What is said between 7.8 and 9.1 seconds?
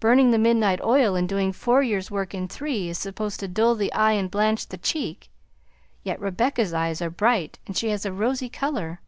has a rosy color!